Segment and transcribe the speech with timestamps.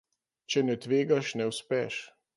[0.53, 2.05] Če ne tvegaš, ne uspeš.